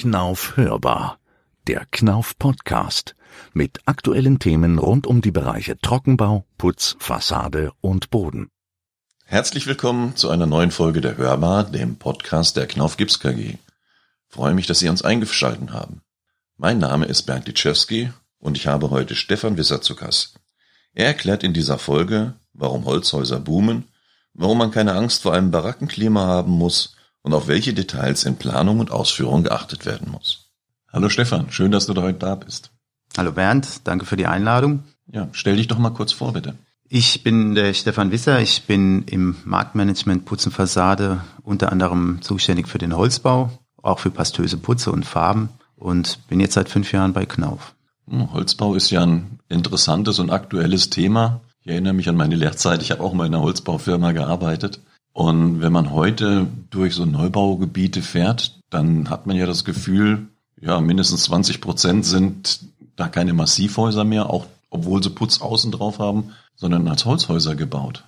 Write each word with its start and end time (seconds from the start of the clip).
Knauf 0.00 0.56
hörbar. 0.56 1.18
Der 1.66 1.84
Knauf 1.90 2.38
Podcast 2.38 3.14
mit 3.52 3.80
aktuellen 3.84 4.38
Themen 4.38 4.78
rund 4.78 5.06
um 5.06 5.20
die 5.20 5.30
Bereiche 5.30 5.76
Trockenbau, 5.76 6.46
Putz, 6.56 6.96
Fassade 6.98 7.72
und 7.82 8.08
Boden. 8.08 8.48
Herzlich 9.26 9.66
willkommen 9.66 10.16
zu 10.16 10.30
einer 10.30 10.46
neuen 10.46 10.70
Folge 10.70 11.02
der 11.02 11.18
Hörbar, 11.18 11.64
dem 11.64 11.96
Podcast 11.96 12.56
der 12.56 12.66
Knauf 12.66 12.96
Gips 12.96 13.20
KG. 13.20 13.58
Freue 14.26 14.54
mich, 14.54 14.66
dass 14.66 14.78
Sie 14.78 14.88
uns 14.88 15.02
eingeschalten 15.02 15.74
haben. 15.74 16.00
Mein 16.56 16.78
Name 16.78 17.04
ist 17.04 17.24
Bernd 17.24 17.46
Litschewski 17.46 18.10
und 18.38 18.56
ich 18.56 18.68
habe 18.68 18.88
heute 18.88 19.14
Stefan 19.14 19.58
Wisser 19.58 19.82
zu 19.82 19.96
Gast. 19.96 20.40
Er 20.94 21.08
erklärt 21.08 21.44
in 21.44 21.52
dieser 21.52 21.76
Folge, 21.76 22.32
warum 22.54 22.86
Holzhäuser 22.86 23.38
boomen, 23.38 23.88
warum 24.32 24.56
man 24.56 24.70
keine 24.70 24.94
Angst 24.94 25.20
vor 25.20 25.34
einem 25.34 25.50
Barackenklima 25.50 26.24
haben 26.24 26.52
muss 26.52 26.96
und 27.22 27.34
auf 27.34 27.48
welche 27.48 27.74
Details 27.74 28.24
in 28.24 28.36
Planung 28.36 28.80
und 28.80 28.90
Ausführung 28.90 29.44
geachtet 29.44 29.86
werden 29.86 30.10
muss. 30.10 30.50
Hallo 30.92 31.08
Stefan, 31.08 31.50
schön, 31.50 31.70
dass 31.70 31.86
du 31.86 31.94
heute 32.00 32.18
da 32.18 32.34
bist. 32.34 32.70
Hallo 33.16 33.32
Bernd, 33.32 33.82
danke 33.84 34.06
für 34.06 34.16
die 34.16 34.26
Einladung. 34.26 34.84
Ja, 35.12 35.28
stell 35.32 35.56
dich 35.56 35.68
doch 35.68 35.78
mal 35.78 35.90
kurz 35.90 36.12
vor, 36.12 36.32
bitte. 36.32 36.54
Ich 36.88 37.22
bin 37.22 37.54
der 37.54 37.72
Stefan 37.74 38.10
Wisser, 38.10 38.40
ich 38.40 38.64
bin 38.64 39.04
im 39.04 39.36
Marktmanagement 39.44 40.24
Putzen 40.24 40.50
Fassade 40.50 41.20
unter 41.42 41.70
anderem 41.70 42.18
zuständig 42.20 42.66
für 42.66 42.78
den 42.78 42.96
Holzbau, 42.96 43.50
auch 43.80 44.00
für 44.00 44.10
pastöse 44.10 44.56
Putze 44.56 44.90
und 44.90 45.06
Farben 45.06 45.50
und 45.76 46.26
bin 46.28 46.40
jetzt 46.40 46.54
seit 46.54 46.68
fünf 46.68 46.90
Jahren 46.92 47.12
bei 47.12 47.26
Knauf. 47.26 47.74
Hm, 48.08 48.32
Holzbau 48.32 48.74
ist 48.74 48.90
ja 48.90 49.02
ein 49.02 49.38
interessantes 49.48 50.18
und 50.18 50.30
aktuelles 50.30 50.90
Thema. 50.90 51.40
Ich 51.60 51.70
erinnere 51.70 51.92
mich 51.92 52.08
an 52.08 52.16
meine 52.16 52.34
Lehrzeit, 52.34 52.82
ich 52.82 52.90
habe 52.90 53.02
auch 53.02 53.12
mal 53.12 53.26
in 53.26 53.34
einer 53.34 53.44
Holzbaufirma 53.44 54.12
gearbeitet. 54.12 54.80
Und 55.12 55.60
wenn 55.60 55.72
man 55.72 55.92
heute 55.92 56.46
durch 56.70 56.94
so 56.94 57.04
Neubaugebiete 57.04 58.02
fährt, 58.02 58.60
dann 58.70 59.10
hat 59.10 59.26
man 59.26 59.36
ja 59.36 59.46
das 59.46 59.64
Gefühl, 59.64 60.28
ja, 60.60 60.80
mindestens 60.80 61.24
20 61.24 61.60
Prozent 61.60 62.04
sind 62.04 62.60
da 62.96 63.08
keine 63.08 63.32
Massivhäuser 63.32 64.04
mehr, 64.04 64.30
auch 64.30 64.46
obwohl 64.68 65.02
sie 65.02 65.10
Putz 65.10 65.40
außen 65.40 65.72
drauf 65.72 65.98
haben, 65.98 66.32
sondern 66.54 66.86
als 66.86 67.04
Holzhäuser 67.04 67.56
gebaut. 67.56 68.04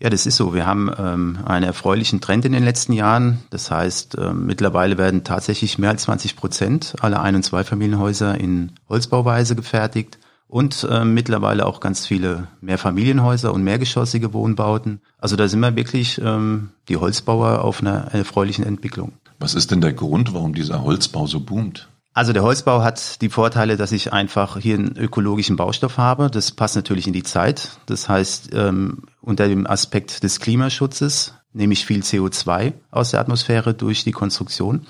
Ja, 0.00 0.08
das 0.08 0.24
ist 0.24 0.36
so. 0.36 0.54
Wir 0.54 0.66
haben 0.66 0.90
ähm, 0.98 1.38
einen 1.44 1.66
erfreulichen 1.66 2.22
Trend 2.22 2.46
in 2.46 2.52
den 2.52 2.64
letzten 2.64 2.94
Jahren. 2.94 3.42
Das 3.50 3.70
heißt, 3.70 4.16
äh, 4.16 4.32
mittlerweile 4.32 4.96
werden 4.96 5.24
tatsächlich 5.24 5.78
mehr 5.78 5.90
als 5.90 6.04
20 6.04 6.36
Prozent 6.36 6.94
aller 7.00 7.20
Ein- 7.20 7.36
und 7.36 7.42
Zweifamilienhäuser 7.42 8.40
in 8.40 8.72
Holzbauweise 8.88 9.54
gefertigt 9.54 10.18
und 10.50 10.86
äh, 10.90 11.04
mittlerweile 11.04 11.64
auch 11.64 11.80
ganz 11.80 12.06
viele 12.06 12.48
Mehrfamilienhäuser 12.60 13.54
und 13.54 13.62
mehrgeschossige 13.62 14.32
Wohnbauten. 14.32 15.00
Also 15.18 15.36
da 15.36 15.46
sind 15.48 15.60
wir 15.60 15.76
wirklich 15.76 16.20
ähm, 16.22 16.70
die 16.88 16.96
Holzbauer 16.96 17.64
auf 17.64 17.80
einer 17.80 18.12
erfreulichen 18.12 18.64
Entwicklung. 18.64 19.12
Was 19.38 19.54
ist 19.54 19.70
denn 19.70 19.80
der 19.80 19.92
Grund, 19.92 20.34
warum 20.34 20.52
dieser 20.52 20.82
Holzbau 20.82 21.26
so 21.26 21.40
boomt? 21.40 21.88
Also 22.12 22.32
der 22.32 22.42
Holzbau 22.42 22.82
hat 22.82 23.22
die 23.22 23.28
Vorteile, 23.28 23.76
dass 23.76 23.92
ich 23.92 24.12
einfach 24.12 24.58
hier 24.58 24.74
einen 24.74 24.96
ökologischen 24.96 25.54
Baustoff 25.54 25.96
habe. 25.96 26.28
Das 26.28 26.50
passt 26.50 26.74
natürlich 26.74 27.06
in 27.06 27.12
die 27.12 27.22
Zeit. 27.22 27.78
Das 27.86 28.08
heißt, 28.08 28.50
ähm, 28.52 29.04
unter 29.20 29.46
dem 29.46 29.68
Aspekt 29.68 30.24
des 30.24 30.40
Klimaschutzes 30.40 31.34
nehme 31.52 31.72
ich 31.72 31.86
viel 31.86 32.00
CO2 32.00 32.72
aus 32.90 33.12
der 33.12 33.20
Atmosphäre 33.20 33.72
durch 33.72 34.02
die 34.02 34.12
Konstruktion. 34.12 34.86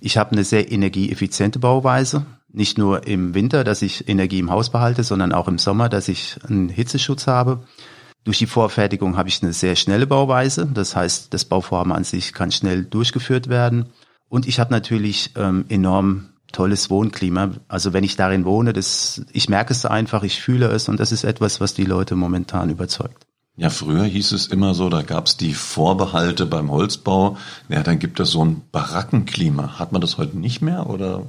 Ich 0.00 0.16
habe 0.16 0.32
eine 0.32 0.44
sehr 0.44 0.70
energieeffiziente 0.70 1.58
Bauweise 1.58 2.24
nicht 2.52 2.78
nur 2.78 3.06
im 3.06 3.34
Winter, 3.34 3.64
dass 3.64 3.82
ich 3.82 4.08
Energie 4.08 4.38
im 4.38 4.50
Haus 4.50 4.70
behalte, 4.70 5.04
sondern 5.04 5.32
auch 5.32 5.48
im 5.48 5.58
Sommer, 5.58 5.88
dass 5.88 6.08
ich 6.08 6.36
einen 6.48 6.68
Hitzeschutz 6.68 7.26
habe. 7.26 7.64
Durch 8.24 8.38
die 8.38 8.46
Vorfertigung 8.46 9.16
habe 9.16 9.28
ich 9.28 9.42
eine 9.42 9.52
sehr 9.52 9.76
schnelle 9.76 10.06
Bauweise. 10.06 10.66
Das 10.66 10.94
heißt, 10.94 11.32
das 11.32 11.44
Bauvorhaben 11.44 11.92
an 11.92 12.04
sich 12.04 12.32
kann 12.32 12.52
schnell 12.52 12.84
durchgeführt 12.84 13.48
werden. 13.48 13.86
Und 14.28 14.46
ich 14.46 14.60
habe 14.60 14.72
natürlich 14.72 15.32
ähm, 15.36 15.64
enorm 15.68 16.30
tolles 16.52 16.90
Wohnklima. 16.90 17.52
Also 17.68 17.92
wenn 17.92 18.04
ich 18.04 18.16
darin 18.16 18.44
wohne, 18.44 18.72
das, 18.72 19.24
ich 19.32 19.48
merke 19.48 19.72
es 19.72 19.86
einfach, 19.86 20.22
ich 20.22 20.40
fühle 20.40 20.66
es 20.68 20.88
und 20.88 21.00
das 21.00 21.12
ist 21.12 21.24
etwas, 21.24 21.60
was 21.60 21.74
die 21.74 21.84
Leute 21.84 22.16
momentan 22.16 22.70
überzeugt. 22.70 23.26
Ja, 23.56 23.68
früher 23.68 24.04
hieß 24.04 24.32
es 24.32 24.46
immer 24.46 24.74
so, 24.74 24.88
da 24.88 25.02
gab 25.02 25.26
es 25.26 25.36
die 25.36 25.54
Vorbehalte 25.54 26.46
beim 26.46 26.70
Holzbau. 26.70 27.36
Ja, 27.68 27.82
dann 27.82 27.98
gibt 27.98 28.20
es 28.20 28.30
so 28.30 28.44
ein 28.44 28.62
Barackenklima. 28.72 29.78
Hat 29.78 29.92
man 29.92 30.00
das 30.00 30.18
heute 30.18 30.38
nicht 30.38 30.62
mehr 30.62 30.88
oder? 30.88 31.26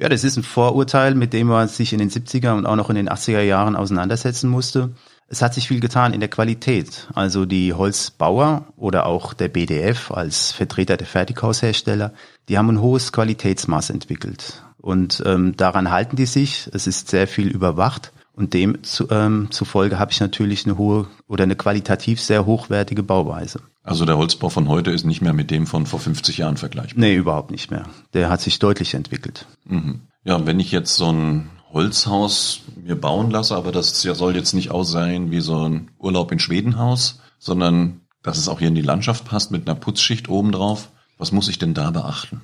Ja, 0.00 0.08
das 0.08 0.24
ist 0.24 0.38
ein 0.38 0.42
Vorurteil, 0.42 1.14
mit 1.14 1.34
dem 1.34 1.48
man 1.48 1.68
sich 1.68 1.92
in 1.92 1.98
den 1.98 2.08
70er 2.08 2.56
und 2.56 2.64
auch 2.64 2.76
noch 2.76 2.88
in 2.88 2.96
den 2.96 3.10
80er 3.10 3.42
Jahren 3.42 3.76
auseinandersetzen 3.76 4.48
musste. 4.48 4.94
Es 5.28 5.42
hat 5.42 5.52
sich 5.52 5.68
viel 5.68 5.80
getan 5.80 6.14
in 6.14 6.20
der 6.20 6.30
Qualität. 6.30 7.06
Also 7.14 7.44
die 7.44 7.74
Holzbauer 7.74 8.64
oder 8.78 9.04
auch 9.04 9.34
der 9.34 9.48
BDF 9.48 10.10
als 10.10 10.52
Vertreter 10.52 10.96
der 10.96 11.06
Fertighaushersteller, 11.06 12.14
die 12.48 12.56
haben 12.56 12.70
ein 12.70 12.80
hohes 12.80 13.12
Qualitätsmaß 13.12 13.90
entwickelt. 13.90 14.62
Und 14.78 15.22
ähm, 15.26 15.54
daran 15.58 15.90
halten 15.90 16.16
die 16.16 16.24
sich. 16.24 16.70
Es 16.72 16.86
ist 16.86 17.08
sehr 17.08 17.28
viel 17.28 17.48
überwacht. 17.48 18.10
Und 18.40 18.54
dem 18.54 18.82
zu, 18.82 19.10
ähm, 19.10 19.48
zufolge 19.50 19.98
habe 19.98 20.12
ich 20.12 20.20
natürlich 20.20 20.64
eine 20.64 20.78
hohe 20.78 21.08
oder 21.28 21.44
eine 21.44 21.56
qualitativ 21.56 22.22
sehr 22.22 22.46
hochwertige 22.46 23.02
Bauweise. 23.02 23.60
Also 23.82 24.06
der 24.06 24.16
Holzbau 24.16 24.48
von 24.48 24.66
heute 24.66 24.90
ist 24.92 25.04
nicht 25.04 25.20
mehr 25.20 25.34
mit 25.34 25.50
dem 25.50 25.66
von 25.66 25.84
vor 25.84 26.00
50 26.00 26.38
Jahren 26.38 26.56
vergleichbar? 26.56 26.98
Nee, 26.98 27.16
überhaupt 27.16 27.50
nicht 27.50 27.70
mehr. 27.70 27.84
Der 28.14 28.30
hat 28.30 28.40
sich 28.40 28.58
deutlich 28.58 28.94
entwickelt. 28.94 29.44
Mhm. 29.66 30.00
Ja, 30.24 30.46
wenn 30.46 30.58
ich 30.58 30.72
jetzt 30.72 30.96
so 30.96 31.12
ein 31.12 31.50
Holzhaus 31.70 32.62
mir 32.82 32.98
bauen 32.98 33.30
lasse, 33.30 33.54
aber 33.54 33.72
das 33.72 34.00
soll 34.00 34.34
jetzt 34.34 34.54
nicht 34.54 34.70
aussehen 34.70 35.30
wie 35.30 35.40
so 35.40 35.68
ein 35.68 35.90
Urlaub 35.98 36.32
in 36.32 36.38
Schwedenhaus, 36.38 37.20
sondern 37.38 38.00
dass 38.22 38.38
es 38.38 38.48
auch 38.48 38.60
hier 38.60 38.68
in 38.68 38.74
die 38.74 38.80
Landschaft 38.80 39.26
passt 39.26 39.50
mit 39.50 39.68
einer 39.68 39.78
Putzschicht 39.78 40.30
obendrauf. 40.30 40.88
Was 41.18 41.30
muss 41.30 41.48
ich 41.48 41.58
denn 41.58 41.74
da 41.74 41.90
beachten? 41.90 42.40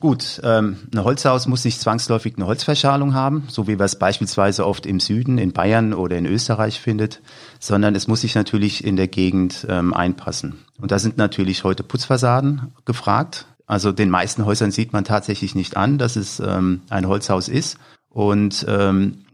Gut, 0.00 0.40
ähm, 0.44 0.76
ein 0.92 1.04
Holzhaus 1.04 1.46
muss 1.46 1.64
nicht 1.64 1.80
zwangsläufig 1.80 2.34
eine 2.36 2.46
Holzverschalung 2.46 3.14
haben, 3.14 3.44
so 3.48 3.66
wie 3.66 3.78
wir 3.78 3.84
es 3.84 3.96
beispielsweise 3.96 4.66
oft 4.66 4.86
im 4.86 5.00
Süden, 5.00 5.38
in 5.38 5.52
Bayern 5.52 5.94
oder 5.94 6.16
in 6.18 6.26
Österreich 6.26 6.80
findet, 6.80 7.20
sondern 7.60 7.94
es 7.94 8.08
muss 8.08 8.22
sich 8.22 8.34
natürlich 8.34 8.84
in 8.84 8.96
der 8.96 9.08
Gegend 9.08 9.66
ähm, 9.68 9.94
einpassen. 9.94 10.58
Und 10.80 10.90
da 10.90 10.98
sind 10.98 11.18
natürlich 11.18 11.64
heute 11.64 11.82
Putzfassaden 11.82 12.72
gefragt. 12.84 13.46
Also 13.66 13.92
den 13.92 14.10
meisten 14.10 14.44
Häusern 14.44 14.72
sieht 14.72 14.92
man 14.92 15.04
tatsächlich 15.04 15.54
nicht 15.54 15.76
an, 15.76 15.98
dass 15.98 16.16
es 16.16 16.40
ähm, 16.40 16.82
ein 16.90 17.06
Holzhaus 17.06 17.48
ist. 17.48 17.78
Und 18.08 18.66
ähm, 18.68 19.24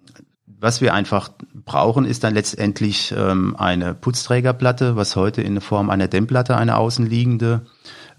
was 0.61 0.81
wir 0.81 0.95
einfach 0.95 1.31
brauchen, 1.65 2.05
ist 2.05 2.25
dann 2.25 2.35
letztendlich 2.35 3.15
ähm, 3.17 3.55
eine 3.57 3.95
Putzträgerplatte, 3.95 4.97
was 4.97 5.17
heute 5.17 5.43
in 5.43 5.61
Form 5.61 5.89
einer 5.91 6.09
Dämmplatte, 6.09 6.57
eine 6.57 6.77
außenliegende, 6.77 7.63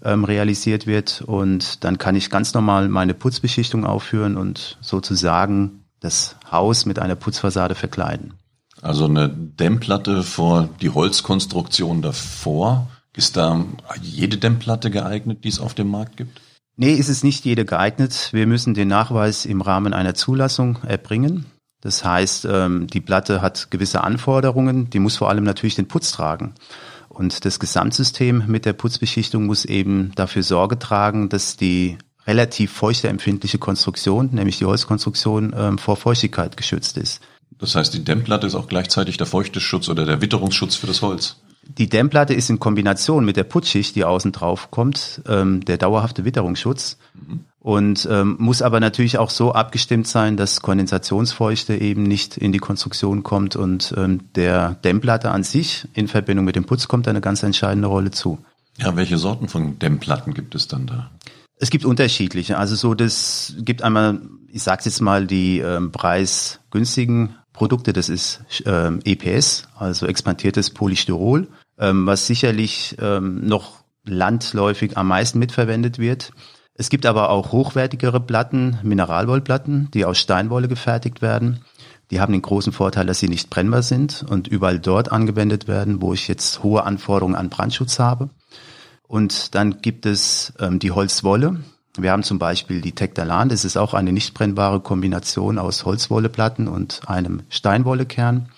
ähm, 0.02 0.24
realisiert 0.24 0.86
wird. 0.86 1.22
Und 1.22 1.84
dann 1.84 1.98
kann 1.98 2.14
ich 2.16 2.30
ganz 2.30 2.54
normal 2.54 2.88
meine 2.88 3.14
Putzbeschichtung 3.14 3.84
aufführen 3.84 4.36
und 4.36 4.78
sozusagen 4.80 5.84
das 6.00 6.36
Haus 6.50 6.86
mit 6.86 6.98
einer 6.98 7.16
Putzfassade 7.16 7.74
verkleiden. 7.74 8.34
Also 8.82 9.04
eine 9.04 9.28
Dämmplatte 9.28 10.22
vor 10.22 10.68
die 10.80 10.90
Holzkonstruktion 10.90 12.02
davor. 12.02 12.88
Ist 13.14 13.36
da 13.36 13.64
jede 14.00 14.38
Dämmplatte 14.38 14.90
geeignet, 14.90 15.44
die 15.44 15.48
es 15.48 15.60
auf 15.60 15.74
dem 15.74 15.88
Markt 15.88 16.16
gibt? 16.16 16.40
Nee, 16.76 16.94
ist 16.94 17.08
es 17.08 17.22
nicht 17.22 17.44
jede 17.44 17.66
geeignet. 17.66 18.30
Wir 18.32 18.46
müssen 18.46 18.72
den 18.72 18.88
Nachweis 18.88 19.44
im 19.44 19.60
Rahmen 19.60 19.92
einer 19.92 20.14
Zulassung 20.14 20.78
erbringen. 20.82 21.44
Das 21.82 22.04
heißt, 22.04 22.46
ähm, 22.50 22.86
die 22.86 23.00
Platte 23.00 23.42
hat 23.42 23.70
gewisse 23.70 24.02
Anforderungen, 24.02 24.90
die 24.90 24.98
muss 24.98 25.16
vor 25.16 25.28
allem 25.28 25.44
natürlich 25.44 25.74
den 25.74 25.88
Putz 25.88 26.12
tragen. 26.12 26.54
Und 27.10 27.44
das 27.44 27.58
Gesamtsystem 27.58 28.44
mit 28.46 28.64
der 28.64 28.72
Putzbeschichtung 28.72 29.44
muss 29.44 29.64
eben 29.64 30.12
dafür 30.14 30.44
Sorge 30.44 30.78
tragen, 30.78 31.28
dass 31.28 31.56
die 31.56 31.98
relativ 32.26 32.72
feuchteempfindliche 32.72 33.58
Konstruktion, 33.58 34.30
nämlich 34.32 34.58
die 34.58 34.64
Holzkonstruktion, 34.64 35.52
ähm, 35.56 35.78
vor 35.78 35.96
Feuchtigkeit 35.96 36.56
geschützt 36.56 36.96
ist. 36.96 37.20
Das 37.58 37.74
heißt, 37.74 37.92
die 37.92 38.04
Dämmplatte 38.04 38.46
ist 38.46 38.54
auch 38.54 38.68
gleichzeitig 38.68 39.16
der 39.16 39.26
Feuchteschutz 39.26 39.88
oder 39.88 40.06
der 40.06 40.22
Witterungsschutz 40.22 40.76
für 40.76 40.86
das 40.86 41.02
Holz. 41.02 41.36
Die 41.62 41.88
Dämmplatte 41.88 42.32
ist 42.32 42.48
in 42.48 42.60
Kombination 42.60 43.24
mit 43.24 43.36
der 43.36 43.44
Putzschicht, 43.44 43.96
die 43.96 44.04
außen 44.04 44.32
drauf 44.32 44.70
kommt, 44.70 45.20
ähm, 45.28 45.64
der 45.64 45.78
dauerhafte 45.78 46.24
Witterungsschutz. 46.24 46.96
Mhm 47.14 47.44
und 47.60 48.08
ähm, 48.10 48.36
muss 48.38 48.62
aber 48.62 48.80
natürlich 48.80 49.18
auch 49.18 49.28
so 49.28 49.52
abgestimmt 49.52 50.08
sein, 50.08 50.38
dass 50.38 50.62
Kondensationsfeuchte 50.62 51.76
eben 51.76 52.02
nicht 52.02 52.38
in 52.38 52.52
die 52.52 52.58
Konstruktion 52.58 53.22
kommt 53.22 53.54
und 53.54 53.94
ähm, 53.98 54.32
der 54.34 54.76
Dämmplatte 54.82 55.30
an 55.30 55.44
sich 55.44 55.86
in 55.92 56.08
Verbindung 56.08 56.46
mit 56.46 56.56
dem 56.56 56.64
Putz 56.64 56.88
kommt 56.88 57.06
eine 57.06 57.20
ganz 57.20 57.42
entscheidende 57.42 57.88
Rolle 57.88 58.10
zu. 58.10 58.38
Ja, 58.78 58.96
welche 58.96 59.18
Sorten 59.18 59.48
von 59.48 59.78
Dämmplatten 59.78 60.32
gibt 60.32 60.54
es 60.54 60.68
dann 60.68 60.86
da? 60.86 61.10
Es 61.56 61.68
gibt 61.68 61.84
unterschiedliche. 61.84 62.56
Also 62.56 62.74
so 62.74 62.94
das 62.94 63.54
gibt 63.58 63.82
einmal, 63.82 64.22
ich 64.48 64.62
sage 64.62 64.82
jetzt 64.86 65.02
mal 65.02 65.26
die 65.26 65.58
ähm, 65.58 65.92
preisgünstigen 65.92 67.36
Produkte. 67.52 67.92
Das 67.92 68.08
ist 68.08 68.42
ähm, 68.64 69.00
EPS, 69.04 69.68
also 69.76 70.06
expandiertes 70.06 70.70
Polystyrol, 70.70 71.48
ähm, 71.78 72.06
was 72.06 72.26
sicherlich 72.26 72.96
ähm, 72.98 73.46
noch 73.46 73.84
landläufig 74.06 74.96
am 74.96 75.08
meisten 75.08 75.38
mitverwendet 75.38 75.98
wird. 75.98 76.32
Es 76.74 76.88
gibt 76.88 77.04
aber 77.06 77.30
auch 77.30 77.52
hochwertigere 77.52 78.20
Platten, 78.20 78.78
Mineralwollplatten, 78.82 79.90
die 79.92 80.04
aus 80.04 80.18
Steinwolle 80.18 80.68
gefertigt 80.68 81.20
werden. 81.20 81.60
Die 82.10 82.20
haben 82.20 82.32
den 82.32 82.42
großen 82.42 82.72
Vorteil, 82.72 83.06
dass 83.06 83.20
sie 83.20 83.28
nicht 83.28 83.50
brennbar 83.50 83.82
sind 83.82 84.24
und 84.28 84.48
überall 84.48 84.80
dort 84.80 85.12
angewendet 85.12 85.68
werden, 85.68 86.02
wo 86.02 86.12
ich 86.12 86.26
jetzt 86.26 86.62
hohe 86.62 86.84
Anforderungen 86.84 87.36
an 87.36 87.50
Brandschutz 87.50 87.98
habe. 87.98 88.30
Und 89.06 89.54
dann 89.54 89.82
gibt 89.82 90.06
es 90.06 90.52
ähm, 90.58 90.78
die 90.78 90.90
Holzwolle. 90.90 91.60
Wir 91.98 92.12
haben 92.12 92.22
zum 92.22 92.38
Beispiel 92.38 92.80
die 92.80 92.92
Tektalan, 92.92 93.48
das 93.48 93.64
ist 93.64 93.76
auch 93.76 93.94
eine 93.94 94.12
nicht 94.12 94.34
brennbare 94.34 94.80
Kombination 94.80 95.58
aus 95.58 95.84
Holzwolleplatten 95.84 96.68
und 96.68 97.02
einem 97.06 97.42
Steinwollekern. 97.48 98.48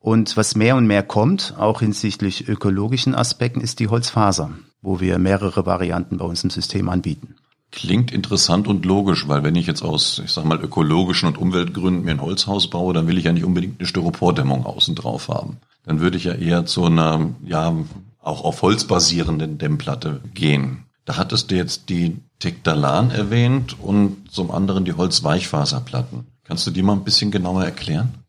Und 0.00 0.36
was 0.36 0.56
mehr 0.56 0.76
und 0.76 0.86
mehr 0.86 1.02
kommt, 1.02 1.54
auch 1.58 1.80
hinsichtlich 1.80 2.48
ökologischen 2.48 3.14
Aspekten, 3.14 3.60
ist 3.60 3.78
die 3.78 3.88
Holzfaser, 3.88 4.50
wo 4.80 5.00
wir 5.00 5.18
mehrere 5.18 5.64
Varianten 5.64 6.16
bei 6.16 6.24
uns 6.24 6.42
im 6.42 6.50
System 6.50 6.88
anbieten. 6.88 7.36
Klingt 7.72 8.12
interessant 8.12 8.68
und 8.68 8.84
logisch, 8.84 9.26
weil 9.28 9.42
wenn 9.42 9.56
ich 9.56 9.66
jetzt 9.66 9.82
aus, 9.82 10.20
ich 10.22 10.30
sag 10.30 10.44
mal, 10.44 10.60
ökologischen 10.60 11.26
und 11.26 11.38
Umweltgründen 11.38 12.04
mir 12.04 12.10
ein 12.12 12.20
Holzhaus 12.20 12.68
baue, 12.68 12.92
dann 12.92 13.08
will 13.08 13.16
ich 13.16 13.24
ja 13.24 13.32
nicht 13.32 13.44
unbedingt 13.44 13.80
eine 13.80 13.88
Styropordämmung 13.88 14.66
außen 14.66 14.94
drauf 14.94 15.28
haben. 15.28 15.56
Dann 15.84 16.00
würde 16.00 16.18
ich 16.18 16.24
ja 16.24 16.34
eher 16.34 16.66
zu 16.66 16.84
einer, 16.84 17.30
ja, 17.44 17.74
auch 18.20 18.44
auf 18.44 18.60
Holz 18.60 18.84
basierenden 18.84 19.56
Dämmplatte 19.56 20.20
gehen. 20.34 20.84
Da 21.06 21.16
hattest 21.16 21.50
du 21.50 21.56
jetzt 21.56 21.88
die 21.88 22.18
Tektalan 22.38 23.10
erwähnt 23.10 23.80
und 23.80 24.30
zum 24.30 24.50
anderen 24.50 24.84
die 24.84 24.92
Holzweichfaserplatten. 24.92 26.26
Kannst 26.44 26.66
du 26.66 26.70
die 26.70 26.82
mal 26.82 26.92
ein 26.92 27.04
bisschen 27.04 27.30
genauer 27.30 27.64
erklären? 27.64 28.21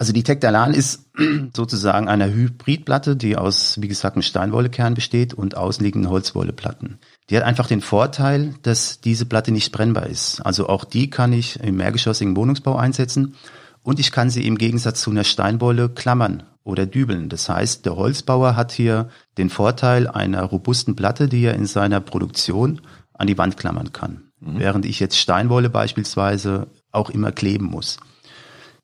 Also 0.00 0.14
die 0.14 0.22
Tektalan 0.22 0.72
ist 0.72 1.10
sozusagen 1.54 2.08
eine 2.08 2.32
Hybridplatte, 2.32 3.16
die 3.16 3.36
aus, 3.36 3.82
wie 3.82 3.88
gesagt, 3.88 4.16
einem 4.16 4.22
Steinwollekern 4.22 4.94
besteht 4.94 5.34
und 5.34 5.58
außenliegenden 5.58 6.10
Holzwolleplatten. 6.10 6.98
Die 7.28 7.36
hat 7.36 7.44
einfach 7.44 7.66
den 7.66 7.82
Vorteil, 7.82 8.54
dass 8.62 9.02
diese 9.02 9.26
Platte 9.26 9.52
nicht 9.52 9.72
brennbar 9.72 10.06
ist. 10.06 10.40
Also 10.40 10.70
auch 10.70 10.84
die 10.84 11.10
kann 11.10 11.34
ich 11.34 11.60
im 11.60 11.76
mehrgeschossigen 11.76 12.34
Wohnungsbau 12.34 12.76
einsetzen 12.76 13.34
und 13.82 14.00
ich 14.00 14.10
kann 14.10 14.30
sie 14.30 14.46
im 14.46 14.56
Gegensatz 14.56 15.02
zu 15.02 15.10
einer 15.10 15.22
Steinwolle 15.22 15.90
klammern 15.90 16.44
oder 16.64 16.86
dübeln. 16.86 17.28
Das 17.28 17.50
heißt, 17.50 17.84
der 17.84 17.96
Holzbauer 17.96 18.56
hat 18.56 18.72
hier 18.72 19.10
den 19.36 19.50
Vorteil 19.50 20.08
einer 20.08 20.44
robusten 20.44 20.96
Platte, 20.96 21.28
die 21.28 21.44
er 21.44 21.56
in 21.56 21.66
seiner 21.66 22.00
Produktion 22.00 22.80
an 23.12 23.26
die 23.26 23.36
Wand 23.36 23.58
klammern 23.58 23.92
kann. 23.92 24.22
Mhm. 24.40 24.60
Während 24.60 24.86
ich 24.86 24.98
jetzt 24.98 25.18
Steinwolle 25.18 25.68
beispielsweise 25.68 26.68
auch 26.90 27.10
immer 27.10 27.32
kleben 27.32 27.66
muss. 27.66 27.98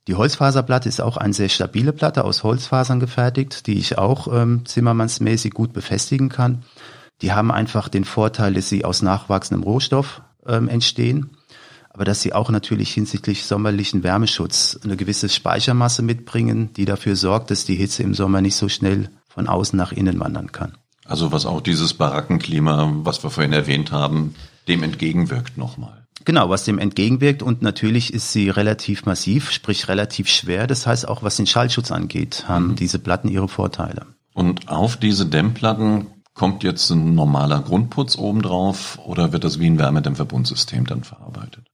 Die 0.08 0.14
Holzfaserplatte 0.14 0.88
ist 0.88 1.00
auch 1.00 1.16
eine 1.16 1.34
sehr 1.34 1.48
stabile 1.48 1.92
Platte 1.92 2.24
aus 2.24 2.44
Holzfasern 2.44 3.00
gefertigt, 3.00 3.66
die 3.66 3.78
ich 3.78 3.98
auch 3.98 4.28
ähm, 4.32 4.64
zimmermannsmäßig 4.64 5.52
gut 5.52 5.72
befestigen 5.72 6.28
kann. 6.28 6.62
Die 7.22 7.32
haben 7.32 7.50
einfach 7.50 7.88
den 7.88 8.04
Vorteil, 8.04 8.54
dass 8.54 8.68
sie 8.68 8.84
aus 8.84 9.02
nachwachsendem 9.02 9.64
Rohstoff 9.64 10.22
ähm, 10.46 10.68
entstehen, 10.68 11.30
aber 11.90 12.04
dass 12.04 12.20
sie 12.20 12.32
auch 12.32 12.50
natürlich 12.50 12.92
hinsichtlich 12.92 13.46
sommerlichen 13.46 14.04
Wärmeschutz 14.04 14.78
eine 14.84 14.96
gewisse 14.96 15.28
Speichermasse 15.28 16.02
mitbringen, 16.02 16.72
die 16.74 16.84
dafür 16.84 17.16
sorgt, 17.16 17.50
dass 17.50 17.64
die 17.64 17.74
Hitze 17.74 18.02
im 18.02 18.14
Sommer 18.14 18.40
nicht 18.42 18.56
so 18.56 18.68
schnell 18.68 19.08
von 19.28 19.48
außen 19.48 19.76
nach 19.76 19.92
innen 19.92 20.20
wandern 20.20 20.52
kann. 20.52 20.76
Also 21.04 21.32
was 21.32 21.46
auch 21.46 21.60
dieses 21.60 21.94
Barackenklima, 21.94 22.92
was 23.02 23.22
wir 23.24 23.30
vorhin 23.30 23.52
erwähnt 23.52 23.92
haben, 23.92 24.34
dem 24.68 24.82
entgegenwirkt 24.82 25.56
nochmal. 25.56 26.05
Genau, 26.26 26.50
was 26.50 26.64
dem 26.64 26.78
entgegenwirkt 26.78 27.42
und 27.42 27.62
natürlich 27.62 28.12
ist 28.12 28.32
sie 28.32 28.50
relativ 28.50 29.06
massiv, 29.06 29.50
sprich 29.50 29.88
relativ 29.88 30.28
schwer. 30.28 30.66
Das 30.66 30.86
heißt 30.86 31.08
auch, 31.08 31.22
was 31.22 31.36
den 31.36 31.46
Schallschutz 31.46 31.90
angeht, 31.90 32.44
haben 32.46 32.68
mhm. 32.68 32.76
diese 32.76 32.98
Platten 32.98 33.28
ihre 33.28 33.48
Vorteile. 33.48 34.04
Und 34.34 34.68
auf 34.68 34.98
diese 34.98 35.24
Dämmplatten 35.24 36.08
Kommt 36.36 36.64
jetzt 36.64 36.90
ein 36.90 37.14
normaler 37.14 37.62
Grundputz 37.62 38.18
obendrauf 38.18 38.98
oder 39.02 39.32
wird 39.32 39.42
das 39.42 39.58
wie 39.58 39.68
ein 39.68 39.78
Wärmedämmverbundsystem 39.78 40.84
dann 40.84 41.02
verarbeitet? 41.02 41.66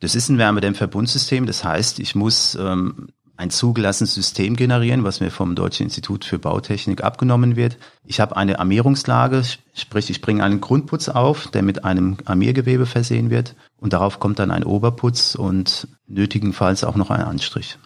Das 0.00 0.14
ist 0.14 0.30
ein 0.30 0.38
Wärmedämmverbundsystem. 0.38 1.44
Das 1.44 1.64
heißt, 1.64 2.00
ich 2.00 2.14
muss 2.14 2.54
ähm, 2.54 3.08
ein 3.40 3.48
zugelassenes 3.48 4.12
System 4.12 4.54
generieren, 4.54 5.02
was 5.02 5.20
mir 5.20 5.30
vom 5.30 5.54
Deutschen 5.54 5.84
Institut 5.84 6.26
für 6.26 6.38
Bautechnik 6.38 7.02
abgenommen 7.02 7.56
wird. 7.56 7.78
Ich 8.04 8.20
habe 8.20 8.36
eine 8.36 8.58
Armierungslage, 8.58 9.42
sprich 9.72 10.10
ich 10.10 10.20
bringe 10.20 10.44
einen 10.44 10.60
Grundputz 10.60 11.08
auf, 11.08 11.46
der 11.48 11.62
mit 11.62 11.82
einem 11.82 12.18
Armiergewebe 12.26 12.84
versehen 12.84 13.30
wird 13.30 13.56
und 13.78 13.94
darauf 13.94 14.20
kommt 14.20 14.40
dann 14.40 14.50
ein 14.50 14.62
Oberputz 14.62 15.36
und 15.36 15.88
nötigenfalls 16.06 16.84
auch 16.84 16.96
noch 16.96 17.08
ein 17.08 17.22
Anstrich. 17.22 17.78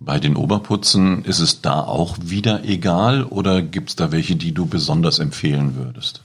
Bei 0.00 0.18
den 0.18 0.34
Oberputzen 0.34 1.24
ist 1.24 1.38
es 1.38 1.62
da 1.62 1.80
auch 1.80 2.16
wieder 2.20 2.64
egal 2.64 3.22
oder 3.22 3.62
gibt 3.62 3.90
es 3.90 3.96
da 3.96 4.10
welche, 4.10 4.34
die 4.34 4.52
du 4.52 4.66
besonders 4.66 5.20
empfehlen 5.20 5.76
würdest? 5.76 6.24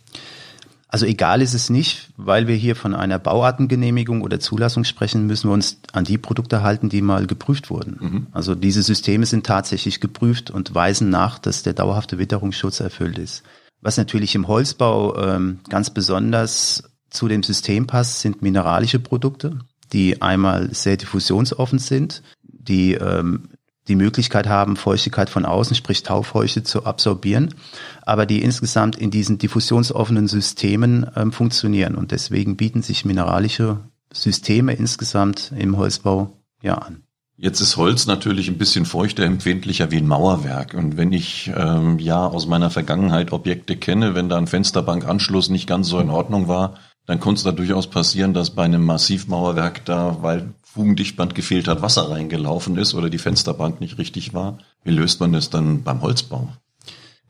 Also 0.95 1.07
egal 1.07 1.41
ist 1.41 1.53
es 1.53 1.69
nicht, 1.69 2.13
weil 2.15 2.47
wir 2.47 2.55
hier 2.55 2.73
von 2.73 2.95
einer 2.95 3.19
Bauartengenehmigung 3.19 4.21
oder 4.21 4.39
Zulassung 4.39 4.85
sprechen, 4.85 5.27
müssen 5.27 5.49
wir 5.49 5.53
uns 5.53 5.81
an 5.91 6.05
die 6.05 6.17
Produkte 6.17 6.63
halten, 6.63 6.87
die 6.87 7.01
mal 7.01 7.27
geprüft 7.27 7.69
wurden. 7.69 7.97
Mhm. 7.99 8.27
Also 8.31 8.55
diese 8.55 8.81
Systeme 8.81 9.25
sind 9.25 9.45
tatsächlich 9.45 9.99
geprüft 9.99 10.51
und 10.51 10.73
weisen 10.73 11.09
nach, 11.09 11.37
dass 11.37 11.63
der 11.63 11.73
dauerhafte 11.73 12.17
Witterungsschutz 12.17 12.79
erfüllt 12.79 13.17
ist. 13.17 13.43
Was 13.81 13.97
natürlich 13.97 14.35
im 14.35 14.47
Holzbau 14.47 15.17
ähm, 15.17 15.59
ganz 15.67 15.89
besonders 15.89 16.83
zu 17.09 17.27
dem 17.27 17.43
System 17.43 17.87
passt, 17.87 18.21
sind 18.21 18.41
mineralische 18.41 18.99
Produkte, 18.99 19.59
die 19.91 20.21
einmal 20.21 20.73
sehr 20.73 20.95
diffusionsoffen 20.95 21.79
sind, 21.79 22.23
die 22.41 22.93
ähm, 22.93 23.49
die 23.87 23.95
Möglichkeit 23.95 24.47
haben, 24.47 24.75
Feuchtigkeit 24.75 25.29
von 25.29 25.45
außen, 25.45 25.75
sprich 25.75 26.03
Taufeuchte, 26.03 26.63
zu 26.63 26.85
absorbieren, 26.85 27.53
aber 28.01 28.25
die 28.25 28.41
insgesamt 28.41 28.95
in 28.95 29.11
diesen 29.11 29.37
diffusionsoffenen 29.37 30.27
Systemen 30.27 31.09
ähm, 31.15 31.31
funktionieren. 31.31 31.95
Und 31.95 32.11
deswegen 32.11 32.57
bieten 32.57 32.81
sich 32.81 33.05
mineralische 33.05 33.79
Systeme 34.11 34.73
insgesamt 34.73 35.51
im 35.57 35.77
Holzbau 35.77 36.37
ja 36.61 36.75
an. 36.75 37.03
Jetzt 37.37 37.59
ist 37.59 37.75
Holz 37.75 38.05
natürlich 38.07 38.47
ein 38.47 38.57
bisschen 38.57 38.85
feuchter, 38.85 39.23
empfindlicher 39.23 39.91
wie 39.91 39.97
ein 39.97 40.07
Mauerwerk. 40.07 40.73
Und 40.73 40.95
wenn 40.95 41.11
ich 41.11 41.51
ähm, 41.53 41.99
ja 41.99 42.25
aus 42.25 42.47
meiner 42.47 42.69
Vergangenheit 42.69 43.33
Objekte 43.33 43.75
kenne, 43.75 44.15
wenn 44.15 44.29
da 44.29 44.37
ein 44.37 44.47
Fensterbankanschluss 44.47 45.49
nicht 45.49 45.67
ganz 45.67 45.89
so 45.89 45.99
in 45.99 46.09
Ordnung 46.09 46.47
war, 46.47 46.75
dann 47.05 47.19
konnte 47.19 47.39
es 47.39 47.43
da 47.43 47.51
durchaus 47.51 47.87
passieren, 47.87 48.33
dass 48.33 48.49
bei 48.49 48.63
einem 48.63 48.83
Massivmauerwerk 48.83 49.85
da, 49.85 50.17
weil 50.21 50.49
Fugendichtband 50.63 51.35
gefehlt 51.35 51.67
hat, 51.67 51.81
Wasser 51.81 52.09
reingelaufen 52.09 52.77
ist 52.77 52.93
oder 52.93 53.09
die 53.09 53.17
Fensterbank 53.17 53.79
nicht 53.79 53.97
richtig 53.97 54.33
war. 54.33 54.57
Wie 54.83 54.91
löst 54.91 55.19
man 55.19 55.31
das 55.31 55.49
dann 55.49 55.83
beim 55.83 56.01
Holzbau? 56.01 56.49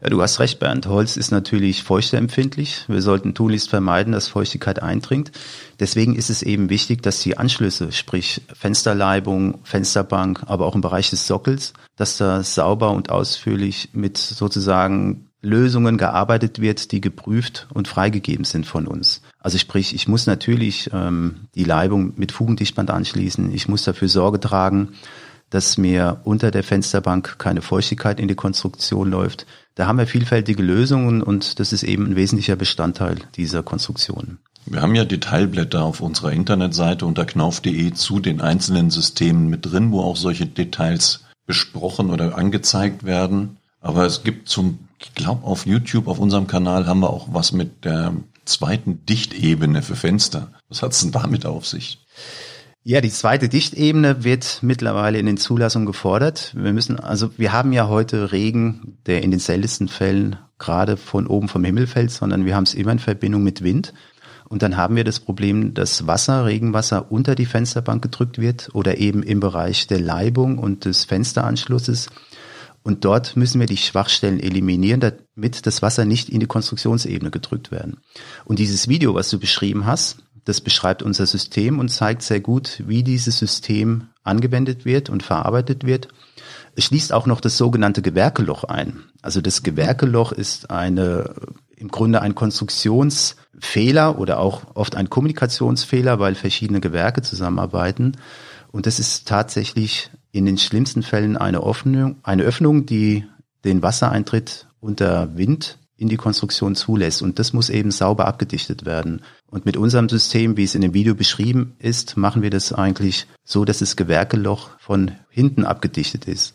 Ja, 0.02 0.10
du 0.10 0.22
hast 0.22 0.40
recht, 0.40 0.60
Bernd. 0.60 0.88
Holz 0.88 1.16
ist 1.16 1.32
natürlich 1.32 1.84
feuchteempfindlich. 1.84 2.86
Wir 2.88 3.02
sollten 3.02 3.34
tunlichst 3.34 3.70
vermeiden, 3.70 4.14
dass 4.14 4.28
Feuchtigkeit 4.28 4.82
eindringt. 4.82 5.32
Deswegen 5.80 6.16
ist 6.16 6.30
es 6.30 6.44
eben 6.44 6.70
wichtig, 6.70 7.02
dass 7.02 7.20
die 7.20 7.38
Anschlüsse, 7.38 7.92
sprich 7.92 8.42
Fensterleibung, 8.54 9.60
Fensterbank, 9.64 10.44
aber 10.48 10.66
auch 10.66 10.76
im 10.76 10.82
Bereich 10.82 11.10
des 11.12 11.28
Sockels, 11.28 11.74
dass 11.96 12.18
da 12.18 12.44
sauber 12.44 12.92
und 12.92 13.10
ausführlich 13.10 13.90
mit 13.94 14.18
sozusagen 14.18 15.25
Lösungen 15.46 15.98
gearbeitet 15.98 16.60
wird, 16.60 16.92
die 16.92 17.02
geprüft 17.02 17.68
und 17.74 17.88
freigegeben 17.88 18.46
sind 18.46 18.66
von 18.66 18.88
uns. 18.88 19.22
Also 19.40 19.58
sprich, 19.58 19.94
ich 19.96 20.08
muss 20.08 20.28
natürlich 20.28 20.90
ähm, 20.94 21.48
die 21.56 21.64
Leibung 21.64 22.14
mit 22.18 22.32
Fugendichtband 22.32 22.90
anschließen. 22.90 23.54
Ich 23.54 23.68
muss 23.68 23.84
dafür 23.84 24.10
Sorge 24.10 24.40
tragen, 24.40 24.90
dass 25.50 25.78
mir 25.78 26.22
unter 26.24 26.52
der 26.52 26.64
Fensterbank 26.64 27.38
keine 27.38 27.62
Feuchtigkeit 27.62 28.20
in 28.20 28.28
die 28.28 28.36
Konstruktion 28.36 29.10
läuft. 29.10 29.46
Da 29.76 29.88
haben 29.88 29.98
wir 29.98 30.08
vielfältige 30.08 30.64
Lösungen 30.64 31.22
und 31.22 31.60
das 31.60 31.72
ist 31.72 31.84
eben 31.84 32.08
ein 32.08 32.16
wesentlicher 32.16 32.56
Bestandteil 32.56 33.18
dieser 33.36 33.62
Konstruktion. 33.64 34.40
Wir 34.66 34.82
haben 34.82 34.96
ja 34.96 35.06
Detailblätter 35.06 35.84
auf 35.84 36.02
unserer 36.02 36.32
Internetseite 36.32 37.06
unter 37.06 37.26
knauf.de 37.26 37.94
zu 37.94 38.20
den 38.20 38.42
einzelnen 38.42 38.90
Systemen 38.90 39.48
mit 39.48 39.66
drin, 39.66 39.92
wo 39.92 40.02
auch 40.02 40.18
solche 40.18 40.48
Details 40.48 41.24
besprochen 41.46 42.10
oder 42.10 42.36
angezeigt 42.36 43.04
werden. 43.04 43.58
Aber 43.80 44.06
es 44.06 44.24
gibt 44.24 44.50
zum, 44.50 44.80
ich 45.00 45.14
glaube 45.14 45.46
auf 45.46 45.66
YouTube, 45.66 46.08
auf 46.08 46.20
unserem 46.20 46.48
Kanal 46.48 46.88
haben 46.88 47.00
wir 47.00 47.10
auch 47.10 47.28
was 47.32 47.52
mit 47.52 47.86
der 47.86 48.14
zweiten 48.46 49.06
Dichtebene 49.06 49.82
für 49.82 49.96
Fenster. 49.96 50.52
Was 50.70 50.82
hat's 50.82 51.02
denn 51.02 51.12
damit 51.12 51.46
auf 51.46 51.66
sich? 51.66 52.00
Ja, 52.84 53.02
die 53.02 53.10
zweite 53.10 53.50
Dichtebene 53.50 54.24
wird 54.24 54.60
mittlerweile 54.62 55.18
in 55.18 55.26
den 55.26 55.38
Zulassungen 55.38 55.88
gefordert. 55.88 56.54
Wir 56.56 56.72
müssen, 56.72 57.00
also 57.00 57.32
wir 57.38 57.52
haben 57.52 57.74
ja 57.74 57.88
heute 57.88 58.32
Regen, 58.32 59.00
der 59.08 59.24
in 59.24 59.32
den 59.32 59.40
seltensten 59.40 59.88
Fällen 59.88 60.36
gerade 60.60 60.96
von 60.96 61.26
oben 61.26 61.48
vom 61.48 61.64
Himmel 61.64 61.88
fällt, 61.88 62.12
sondern 62.12 62.46
wir 62.46 62.56
haben 62.56 62.66
es 62.66 62.76
immer 62.76 62.92
in 62.92 63.00
Verbindung 63.00 63.44
mit 63.44 63.64
Wind. 63.64 63.94
Und 64.48 64.62
dann 64.62 64.78
haben 64.78 64.96
wir 64.96 65.04
das 65.04 65.20
Problem, 65.20 65.74
dass 65.74 66.06
Wasser, 66.06 66.46
Regenwasser 66.46 67.12
unter 67.12 67.34
die 67.34 67.48
Fensterbank 67.48 68.04
gedrückt 68.04 68.38
wird 68.38 68.70
oder 68.74 69.00
eben 69.00 69.24
im 69.24 69.40
Bereich 69.40 69.88
der 69.88 70.00
Leibung 70.00 70.60
und 70.60 70.86
des 70.86 71.06
Fensteranschlusses. 71.06 72.10
Und 72.86 73.04
dort 73.04 73.36
müssen 73.36 73.60
wir 73.60 73.66
die 73.66 73.78
Schwachstellen 73.78 74.40
eliminieren, 74.40 75.00
damit 75.00 75.66
das 75.66 75.82
Wasser 75.82 76.06
nicht 76.06 76.30
in 76.30 76.40
die 76.40 76.46
Konstruktionsebene 76.46 77.32
gedrückt 77.32 77.72
werden. 77.72 77.98
Und 78.46 78.60
dieses 78.60 78.88
Video, 78.88 79.16
was 79.16 79.28
du 79.32 79.40
beschrieben 79.40 79.88
hast, 79.88 80.20
das 80.44 80.62
beschreibt 80.62 81.02
unser 81.02 81.26
System 81.26 81.80
und 81.80 81.90
zeigt 81.90 82.22
sehr 82.22 82.42
gut, 82.42 82.84
wie 82.86 83.02
dieses 83.02 83.40
System 83.40 84.10
angewendet 84.24 84.86
wird 84.86 85.10
und 85.10 85.24
verarbeitet 85.24 85.84
wird. 85.84 86.10
Es 86.76 86.86
schließt 86.86 87.12
auch 87.12 87.26
noch 87.26 87.42
das 87.42 87.58
sogenannte 87.58 88.04
Gewerkeloch 88.04 88.64
ein. 88.66 89.06
Also 89.24 89.42
das 89.42 89.64
Gewerkeloch 89.64 90.32
ist 90.32 90.70
eine, 90.70 91.34
im 91.76 91.88
Grunde 91.88 92.22
ein 92.22 92.36
Konstruktionsfehler 92.36 94.20
oder 94.20 94.40
auch 94.40 94.62
oft 94.76 94.96
ein 94.96 95.10
Kommunikationsfehler, 95.10 96.20
weil 96.20 96.36
verschiedene 96.36 96.82
Gewerke 96.82 97.24
zusammenarbeiten. 97.24 98.12
Und 98.72 98.86
das 98.86 99.00
ist 99.00 99.28
tatsächlich 99.28 100.12
in 100.36 100.46
den 100.46 100.58
schlimmsten 100.58 101.02
Fällen 101.02 101.38
eine 101.38 101.64
Öffnung, 101.64 102.18
eine 102.22 102.44
Öffnung, 102.44 102.86
die 102.86 103.26
den 103.64 103.82
Wassereintritt 103.82 104.68
unter 104.82 105.38
Wind 105.38 105.80
in 105.96 106.10
die 106.10 106.18
Konstruktion 106.18 106.76
zulässt. 106.76 107.22
Und 107.22 107.40
das 107.40 107.54
muss 107.54 107.70
eben 107.70 107.90
sauber 107.90 108.28
abgedichtet 108.28 108.86
werden. 108.86 109.22
Und 109.50 109.66
mit 109.66 109.78
unserem 109.78 110.10
System, 110.10 110.58
wie 110.58 110.66
es 110.66 110.76
in 110.76 110.82
dem 110.82 110.94
Video 110.94 111.16
beschrieben 111.16 111.76
ist, 111.80 112.18
machen 112.18 112.42
wir 112.42 112.50
das 112.50 112.74
eigentlich 112.74 113.28
so, 113.46 113.64
dass 113.64 113.80
das 113.80 113.96
Gewerkeloch 113.96 114.72
von 114.78 115.12
hinten 115.30 115.64
abgedichtet 115.64 116.26
ist. 116.26 116.54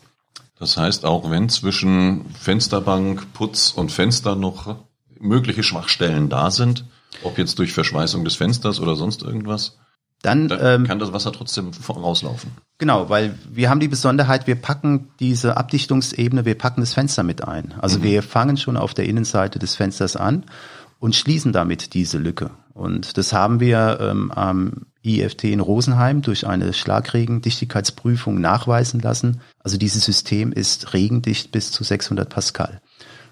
Das 0.59 0.77
heißt, 0.77 1.03
auch 1.03 1.31
wenn 1.31 1.49
zwischen 1.49 2.25
Fensterbank, 2.39 3.33
Putz 3.33 3.71
und 3.71 3.91
Fenster 3.91 4.35
noch 4.35 4.75
mögliche 5.19 5.63
Schwachstellen 5.63 6.29
da 6.29 6.51
sind, 6.51 6.85
ob 7.23 7.39
jetzt 7.39 7.57
durch 7.57 7.73
Verschweißung 7.73 8.23
des 8.25 8.35
Fensters 8.35 8.79
oder 8.79 8.95
sonst 8.95 9.23
irgendwas, 9.23 9.79
dann, 10.21 10.47
dann 10.47 10.81
ähm, 10.81 10.87
kann 10.87 10.99
das 10.99 11.13
Wasser 11.13 11.31
trotzdem 11.31 11.71
rauslaufen. 11.89 12.51
Genau, 12.77 13.09
weil 13.09 13.37
wir 13.49 13.69
haben 13.69 13.79
die 13.79 13.87
Besonderheit, 13.87 14.47
wir 14.47 14.55
packen 14.55 15.09
diese 15.19 15.57
Abdichtungsebene, 15.57 16.45
wir 16.45 16.57
packen 16.57 16.81
das 16.81 16.93
Fenster 16.93 17.23
mit 17.23 17.47
ein. 17.47 17.73
Also 17.79 17.99
mhm. 17.99 18.03
wir 18.03 18.23
fangen 18.23 18.57
schon 18.57 18.77
auf 18.77 18.93
der 18.93 19.05
Innenseite 19.05 19.59
des 19.59 19.75
Fensters 19.75 20.15
an 20.15 20.45
und 20.99 21.15
schließen 21.15 21.53
damit 21.53 21.93
diese 21.93 22.17
Lücke. 22.17 22.51
Und 22.73 23.17
das 23.17 23.33
haben 23.33 23.59
wir 23.59 23.99
ähm, 24.01 24.31
am 24.31 24.85
IFT 25.03 25.45
in 25.45 25.59
Rosenheim 25.59 26.21
durch 26.21 26.45
eine 26.45 26.73
Schlagregendichtigkeitsprüfung 26.73 28.39
nachweisen 28.39 28.99
lassen. 28.99 29.41
Also 29.59 29.77
dieses 29.77 30.05
System 30.05 30.51
ist 30.51 30.93
regendicht 30.93 31.51
bis 31.51 31.71
zu 31.71 31.83
600 31.83 32.29
Pascal. 32.29 32.81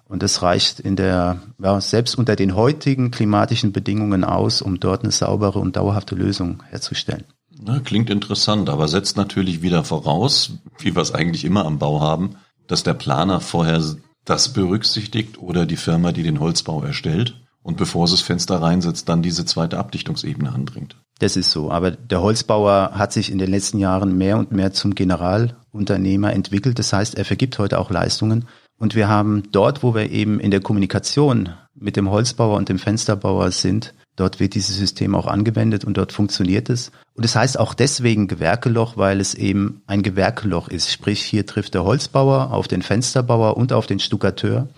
Und 0.09 0.23
das 0.23 0.41
reicht 0.41 0.79
in 0.79 0.95
der, 0.95 1.39
ja, 1.61 1.79
selbst 1.79 2.15
unter 2.15 2.35
den 2.35 2.55
heutigen 2.55 3.11
klimatischen 3.11 3.71
Bedingungen 3.71 4.23
aus, 4.23 4.61
um 4.61 4.79
dort 4.79 5.03
eine 5.03 5.11
saubere 5.11 5.59
und 5.59 5.75
dauerhafte 5.75 6.15
Lösung 6.15 6.63
herzustellen. 6.69 7.25
Na, 7.61 7.79
klingt 7.79 8.09
interessant, 8.09 8.69
aber 8.69 8.87
setzt 8.87 9.17
natürlich 9.17 9.61
wieder 9.61 9.83
voraus, 9.83 10.53
wie 10.79 10.95
wir 10.95 11.01
es 11.01 11.13
eigentlich 11.13 11.45
immer 11.45 11.65
am 11.65 11.77
Bau 11.77 12.01
haben, 12.01 12.37
dass 12.67 12.83
der 12.83 12.95
Planer 12.95 13.39
vorher 13.39 13.81
das 14.25 14.51
berücksichtigt 14.51 15.37
oder 15.37 15.67
die 15.67 15.77
Firma, 15.77 16.11
die 16.11 16.23
den 16.23 16.39
Holzbau 16.39 16.81
erstellt 16.81 17.35
und 17.61 17.77
bevor 17.77 18.05
es 18.05 18.11
das 18.11 18.21
Fenster 18.21 18.61
reinsetzt, 18.61 19.09
dann 19.09 19.21
diese 19.21 19.45
zweite 19.45 19.77
Abdichtungsebene 19.77 20.51
anbringt. 20.51 20.95
Das 21.19 21.35
ist 21.35 21.51
so. 21.51 21.69
Aber 21.69 21.91
der 21.91 22.21
Holzbauer 22.21 22.91
hat 22.93 23.11
sich 23.13 23.31
in 23.31 23.37
den 23.37 23.51
letzten 23.51 23.77
Jahren 23.77 24.17
mehr 24.17 24.37
und 24.37 24.51
mehr 24.51 24.71
zum 24.71 24.95
Generalunternehmer 24.95 26.33
entwickelt. 26.33 26.79
Das 26.79 26.93
heißt, 26.93 27.15
er 27.15 27.25
vergibt 27.25 27.59
heute 27.59 27.77
auch 27.77 27.91
Leistungen. 27.91 28.47
Und 28.79 28.95
wir 28.95 29.09
haben 29.09 29.43
dort, 29.51 29.83
wo 29.83 29.93
wir 29.93 30.09
eben 30.09 30.39
in 30.39 30.51
der 30.51 30.61
Kommunikation 30.61 31.49
mit 31.75 31.97
dem 31.97 32.09
Holzbauer 32.09 32.57
und 32.57 32.69
dem 32.69 32.79
Fensterbauer 32.79 33.51
sind, 33.51 33.93
dort 34.15 34.39
wird 34.39 34.55
dieses 34.55 34.77
System 34.77 35.15
auch 35.15 35.27
angewendet 35.27 35.83
und 35.83 35.97
dort 35.97 36.13
funktioniert 36.13 36.69
es. 36.69 36.91
Und 37.13 37.25
es 37.25 37.33
das 37.33 37.41
heißt 37.41 37.59
auch 37.59 37.73
deswegen 37.73 38.27
Gewerkeloch, 38.27 38.95
weil 38.95 39.19
es 39.19 39.33
eben 39.33 39.81
ein 39.85 40.01
Gewerkeloch 40.01 40.69
ist. 40.69 40.91
Sprich, 40.91 41.21
hier 41.21 41.45
trifft 41.45 41.73
der 41.73 41.83
Holzbauer 41.83 42.53
auf 42.53 42.67
den 42.69 42.81
Fensterbauer 42.81 43.57
und 43.57 43.73
auf 43.73 43.85
den 43.85 43.99
Stuckateur. 43.99 44.69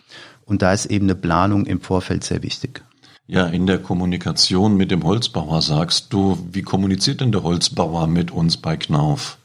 Und 0.45 0.63
da 0.63 0.73
ist 0.73 0.87
eben 0.87 1.05
eine 1.05 1.15
Planung 1.15 1.65
im 1.65 1.79
Vorfeld 1.79 2.23
sehr 2.23 2.41
wichtig. 2.41 2.83
Ja, 3.27 3.45
in 3.45 3.67
der 3.67 3.77
Kommunikation 3.77 4.75
mit 4.75 4.91
dem 4.91 5.03
Holzbauer 5.03 5.61
sagst 5.61 6.11
du, 6.11 6.37
wie 6.51 6.63
kommuniziert 6.63 7.21
denn 7.21 7.31
der 7.31 7.43
Holzbauer 7.43 8.07
mit 8.07 8.31
uns 8.31 8.57
bei 8.57 8.75
Knauf? 8.77 9.37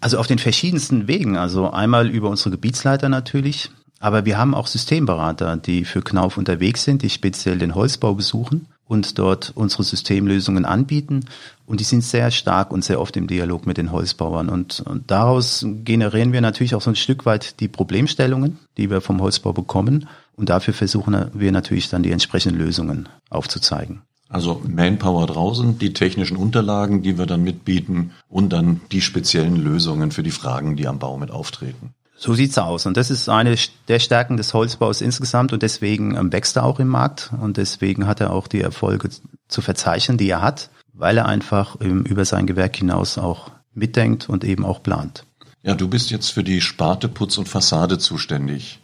Also 0.00 0.18
auf 0.18 0.26
den 0.26 0.38
verschiedensten 0.38 1.08
Wegen. 1.08 1.36
Also 1.36 1.70
einmal 1.70 2.08
über 2.08 2.30
unsere 2.30 2.50
Gebietsleiter 2.50 3.08
natürlich, 3.08 3.70
aber 4.00 4.24
wir 4.24 4.38
haben 4.38 4.54
auch 4.54 4.66
Systemberater, 4.66 5.58
die 5.58 5.84
für 5.84 6.00
Knauf 6.00 6.38
unterwegs 6.38 6.84
sind, 6.84 7.02
die 7.02 7.10
speziell 7.10 7.58
den 7.58 7.74
Holzbau 7.74 8.14
besuchen 8.14 8.66
und 8.86 9.18
dort 9.18 9.52
unsere 9.54 9.84
Systemlösungen 9.84 10.64
anbieten. 10.64 11.26
Und 11.66 11.80
die 11.80 11.84
sind 11.84 12.02
sehr 12.02 12.30
stark 12.30 12.72
und 12.72 12.82
sehr 12.82 12.98
oft 12.98 13.16
im 13.18 13.26
Dialog 13.26 13.66
mit 13.66 13.76
den 13.76 13.92
Holzbauern. 13.92 14.48
Und, 14.48 14.80
und 14.80 15.10
daraus 15.10 15.66
generieren 15.84 16.32
wir 16.32 16.40
natürlich 16.40 16.74
auch 16.74 16.80
so 16.80 16.90
ein 16.90 16.96
Stück 16.96 17.26
weit 17.26 17.60
die 17.60 17.68
Problemstellungen, 17.68 18.58
die 18.78 18.88
wir 18.88 19.02
vom 19.02 19.20
Holzbau 19.20 19.52
bekommen. 19.52 20.08
Und 20.34 20.48
dafür 20.48 20.72
versuchen 20.72 21.30
wir 21.34 21.52
natürlich 21.52 21.90
dann 21.90 22.02
die 22.02 22.10
entsprechenden 22.10 22.58
Lösungen 22.58 23.06
aufzuzeigen. 23.28 24.00
Also 24.30 24.62
Manpower 24.64 25.26
draußen, 25.26 25.78
die 25.80 25.92
technischen 25.92 26.36
Unterlagen, 26.36 27.02
die 27.02 27.18
wir 27.18 27.26
dann 27.26 27.42
mitbieten 27.42 28.12
und 28.28 28.52
dann 28.52 28.80
die 28.92 29.00
speziellen 29.00 29.56
Lösungen 29.56 30.12
für 30.12 30.22
die 30.22 30.30
Fragen, 30.30 30.76
die 30.76 30.86
am 30.86 31.00
Bau 31.00 31.18
mit 31.18 31.32
auftreten. 31.32 31.94
So 32.16 32.34
sieht's 32.34 32.56
aus. 32.56 32.86
Und 32.86 32.96
das 32.96 33.10
ist 33.10 33.28
eine 33.28 33.56
der 33.88 33.98
Stärken 33.98 34.36
des 34.36 34.54
Holzbaus 34.54 35.00
insgesamt 35.00 35.52
und 35.52 35.62
deswegen 35.62 36.14
ähm, 36.16 36.32
wächst 36.32 36.56
er 36.56 36.64
auch 36.64 36.78
im 36.78 36.88
Markt 36.88 37.32
und 37.40 37.56
deswegen 37.56 38.06
hat 38.06 38.20
er 38.20 38.32
auch 38.32 38.46
die 38.46 38.60
Erfolge 38.60 39.08
zu 39.48 39.62
verzeichnen, 39.62 40.16
die 40.16 40.28
er 40.28 40.42
hat, 40.42 40.70
weil 40.92 41.16
er 41.16 41.26
einfach 41.26 41.76
ähm, 41.80 42.02
über 42.02 42.24
sein 42.24 42.46
Gewerk 42.46 42.76
hinaus 42.76 43.18
auch 43.18 43.50
mitdenkt 43.74 44.28
und 44.28 44.44
eben 44.44 44.64
auch 44.64 44.82
plant. 44.82 45.24
Ja, 45.62 45.74
du 45.74 45.88
bist 45.88 46.10
jetzt 46.10 46.28
für 46.28 46.44
die 46.44 46.60
Sparte 46.60 47.08
Putz 47.08 47.36
und 47.36 47.48
Fassade 47.48 47.98
zuständig. 47.98 48.80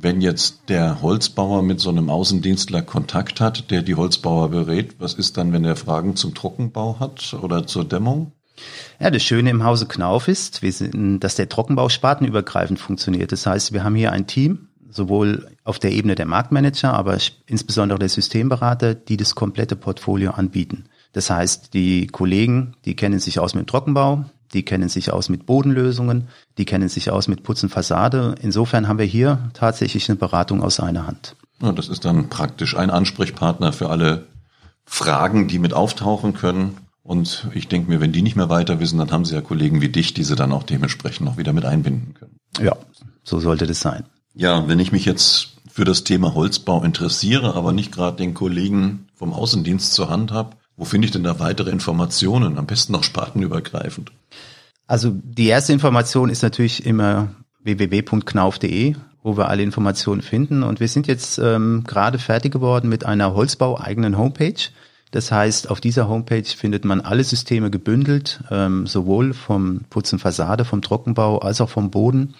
Wenn 0.00 0.20
jetzt 0.20 0.68
der 0.68 1.02
Holzbauer 1.02 1.62
mit 1.62 1.80
so 1.80 1.90
einem 1.90 2.08
Außendienstler 2.08 2.82
Kontakt 2.82 3.40
hat, 3.40 3.72
der 3.72 3.82
die 3.82 3.96
Holzbauer 3.96 4.50
berät, 4.50 4.94
was 5.00 5.14
ist 5.14 5.36
dann, 5.36 5.52
wenn 5.52 5.64
er 5.64 5.74
Fragen 5.74 6.14
zum 6.14 6.34
Trockenbau 6.34 7.00
hat 7.00 7.34
oder 7.34 7.66
zur 7.66 7.84
Dämmung? 7.84 8.30
Ja, 9.00 9.10
das 9.10 9.24
Schöne 9.24 9.50
im 9.50 9.64
Hause 9.64 9.86
Knauf 9.86 10.28
ist, 10.28 10.60
sind, 10.60 11.18
dass 11.20 11.34
der 11.34 11.48
Trockenbau 11.48 11.88
spartenübergreifend 11.88 12.78
funktioniert. 12.78 13.32
Das 13.32 13.44
heißt, 13.44 13.72
wir 13.72 13.82
haben 13.82 13.96
hier 13.96 14.12
ein 14.12 14.28
Team, 14.28 14.68
sowohl 14.88 15.50
auf 15.64 15.80
der 15.80 15.90
Ebene 15.90 16.14
der 16.14 16.26
Marktmanager, 16.26 16.94
aber 16.94 17.18
insbesondere 17.46 17.98
der 17.98 18.08
Systemberater, 18.08 18.94
die 18.94 19.16
das 19.16 19.34
komplette 19.34 19.74
Portfolio 19.74 20.30
anbieten. 20.30 20.84
Das 21.12 21.28
heißt, 21.28 21.74
die 21.74 22.06
Kollegen, 22.06 22.76
die 22.84 22.94
kennen 22.94 23.18
sich 23.18 23.40
aus 23.40 23.54
mit 23.54 23.64
dem 23.64 23.66
Trockenbau, 23.66 24.26
die 24.52 24.64
kennen 24.64 24.88
sich 24.88 25.12
aus 25.12 25.28
mit 25.28 25.46
Bodenlösungen, 25.46 26.28
die 26.56 26.64
kennen 26.64 26.88
sich 26.88 27.10
aus 27.10 27.28
mit 27.28 27.42
Putzen 27.42 27.68
Fassade. 27.68 28.34
Insofern 28.40 28.88
haben 28.88 28.98
wir 28.98 29.04
hier 29.04 29.50
tatsächlich 29.54 30.08
eine 30.08 30.16
Beratung 30.16 30.62
aus 30.62 30.80
einer 30.80 31.06
Hand. 31.06 31.36
Ja, 31.60 31.72
das 31.72 31.88
ist 31.88 32.04
dann 32.04 32.28
praktisch 32.28 32.76
ein 32.76 32.90
Ansprechpartner 32.90 33.72
für 33.72 33.90
alle 33.90 34.26
Fragen, 34.84 35.48
die 35.48 35.58
mit 35.58 35.74
auftauchen 35.74 36.34
können. 36.34 36.78
Und 37.02 37.48
ich 37.54 37.68
denke 37.68 37.90
mir, 37.90 38.00
wenn 38.00 38.12
die 38.12 38.22
nicht 38.22 38.36
mehr 38.36 38.48
weiter 38.48 38.80
wissen, 38.80 38.98
dann 38.98 39.10
haben 39.10 39.24
sie 39.24 39.34
ja 39.34 39.40
Kollegen 39.40 39.80
wie 39.80 39.88
dich, 39.88 40.14
die 40.14 40.24
sie 40.24 40.36
dann 40.36 40.52
auch 40.52 40.62
dementsprechend 40.62 41.26
noch 41.26 41.36
wieder 41.36 41.52
mit 41.52 41.64
einbinden 41.64 42.14
können. 42.14 42.36
Ja, 42.60 42.76
so 43.24 43.40
sollte 43.40 43.66
das 43.66 43.80
sein. 43.80 44.04
Ja, 44.34 44.68
wenn 44.68 44.78
ich 44.78 44.92
mich 44.92 45.04
jetzt 45.04 45.54
für 45.70 45.84
das 45.84 46.04
Thema 46.04 46.34
Holzbau 46.34 46.82
interessiere, 46.82 47.54
aber 47.54 47.72
nicht 47.72 47.92
gerade 47.92 48.16
den 48.16 48.34
Kollegen 48.34 49.08
vom 49.14 49.32
Außendienst 49.32 49.92
zur 49.92 50.10
Hand 50.10 50.32
habe, 50.32 50.56
wo 50.78 50.84
finde 50.84 51.06
ich 51.06 51.10
denn 51.10 51.24
da 51.24 51.40
weitere 51.40 51.70
Informationen? 51.70 52.56
Am 52.56 52.66
besten 52.66 52.92
noch 52.92 53.02
spartenübergreifend. 53.02 54.12
Also 54.86 55.12
die 55.12 55.48
erste 55.48 55.72
Information 55.72 56.30
ist 56.30 56.42
natürlich 56.42 56.86
immer 56.86 57.34
www.knauf.de, 57.64 58.94
wo 59.22 59.36
wir 59.36 59.48
alle 59.48 59.64
Informationen 59.64 60.22
finden. 60.22 60.62
Und 60.62 60.78
wir 60.78 60.88
sind 60.88 61.08
jetzt 61.08 61.38
ähm, 61.38 61.82
gerade 61.84 62.18
fertig 62.18 62.52
geworden 62.52 62.88
mit 62.88 63.04
einer 63.04 63.34
Holzbau-eigenen 63.34 64.16
Homepage. 64.16 64.70
Das 65.10 65.32
heißt, 65.32 65.68
auf 65.68 65.80
dieser 65.80 66.08
Homepage 66.08 66.44
findet 66.44 66.84
man 66.84 67.00
alle 67.00 67.24
Systeme 67.24 67.70
gebündelt, 67.70 68.40
ähm, 68.50 68.86
sowohl 68.86 69.34
vom 69.34 69.80
Putzen 69.90 70.20
Fassade, 70.20 70.64
vom 70.64 70.80
Trockenbau 70.80 71.38
als 71.38 71.60
auch 71.60 71.70
vom 71.70 71.90
Boden, 71.90 72.34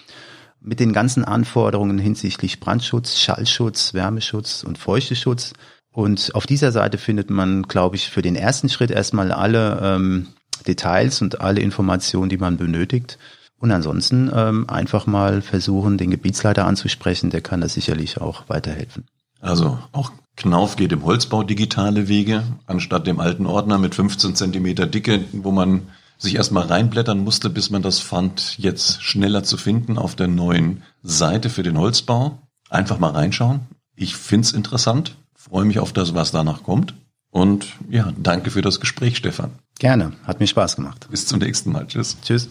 mit 0.61 0.79
den 0.79 0.93
ganzen 0.93 1.25
Anforderungen 1.25 1.99
hinsichtlich 1.99 2.61
Brandschutz, 2.61 3.19
Schallschutz, 3.19 3.95
Wärmeschutz 3.95 4.63
und 4.63 4.79
Feuchteschutz. 4.79 5.55
Und 5.93 6.35
auf 6.35 6.47
dieser 6.47 6.73
Seite 6.73 6.99
findet 6.99 7.31
man, 7.31 7.63
glaube 7.63 7.97
ich, 7.97 8.11
für 8.11 8.23
den 8.23 8.37
ersten 8.37 8.69
Schritt 8.69 8.91
erstmal 8.91 9.33
alle 9.33 9.81
ähm, 9.83 10.29
Details 10.67 11.23
und 11.23 11.41
alle 11.41 11.61
Informationen, 11.61 12.29
die 12.29 12.37
man 12.37 12.57
benötigt. 12.57 13.19
Und 13.59 13.73
ansonsten 13.73 14.31
ähm, 14.33 14.69
einfach 14.69 15.07
mal 15.07 15.43
versuchen, 15.43 15.99
den 15.99 16.11
Gebietsleiter 16.11 16.67
anzusprechen, 16.67 17.31
der 17.31 17.41
kann 17.41 17.61
da 17.61 17.69
sicherlich 17.69 18.21
auch 18.21 18.49
weiterhelfen. 18.49 19.07
Also 19.41 19.79
auch 19.93 20.13
Knauf 20.37 20.77
geht 20.77 20.93
im 20.93 21.05
Holzbau 21.05 21.43
digitale 21.43 22.07
Wege, 22.09 22.45
anstatt 22.67 23.07
dem 23.07 23.19
alten 23.19 23.47
Ordner 23.47 23.79
mit 23.79 23.95
15 23.95 24.37
Zentimeter 24.37 24.87
Dicke, 24.87 25.25
wo 25.33 25.51
man 25.51 25.89
sich 26.17 26.37
erstmal 26.37 26.67
reinblättern 26.67 27.19
musste, 27.19 27.51
bis 27.51 27.71
man 27.71 27.83
das 27.83 28.01
fand, 28.01 28.59
jetzt 28.59 29.03
schneller 29.03 29.43
zu 29.43 29.57
finden 29.57 29.99
auf 29.99 30.15
der 30.15 30.29
neuen 30.29 30.83
Seite 31.03 31.51
für 31.51 31.63
den 31.63 31.79
Holzbau. 31.79 32.39
Einfach 32.71 32.99
mal 32.99 33.11
reinschauen. 33.11 33.61
Ich 33.97 34.17
find's 34.17 34.53
interessant 34.53 35.17
freue 35.39 35.65
mich 35.65 35.79
auf 35.79 35.95
das, 35.95 36.15
was 36.15 36.33
danach 36.33 36.63
kommt. 36.63 36.93
Und 37.31 37.69
ja, 37.89 38.13
danke 38.17 38.51
für 38.51 38.63
das 38.63 38.81
Gespräch, 38.81 39.17
Stefan. 39.17 39.53
Gerne, 39.79 40.13
hat 40.25 40.41
mir 40.41 40.47
Spaß 40.47 40.77
gemacht. 40.77 41.09
Bis 41.11 41.27
zum 41.27 41.39
nächsten 41.39 41.73
Mal. 41.73 41.87
Tschüss. 41.87 42.19
Tschüss. 42.23 42.49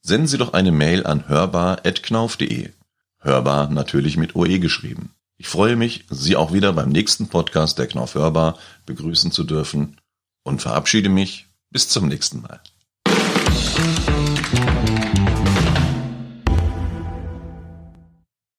senden 0.00 0.26
Sie 0.26 0.38
doch 0.38 0.52
eine 0.52 0.72
Mail 0.72 1.06
an 1.06 1.28
hörbar.knauf.de. 1.28 2.70
Hörbar 3.20 3.70
natürlich 3.70 4.16
mit 4.16 4.34
OE 4.34 4.58
geschrieben. 4.58 5.14
Ich 5.36 5.48
freue 5.48 5.76
mich, 5.76 6.06
Sie 6.10 6.36
auch 6.36 6.52
wieder 6.52 6.72
beim 6.72 6.88
nächsten 6.88 7.28
Podcast 7.28 7.78
der 7.78 7.86
Knauf 7.86 8.14
Hörbar 8.14 8.58
begrüßen 8.86 9.30
zu 9.30 9.44
dürfen 9.44 10.00
und 10.42 10.62
verabschiede 10.62 11.08
mich 11.08 11.46
bis 11.70 11.88
zum 11.88 12.08
nächsten 12.08 12.42
Mal. 12.42 12.60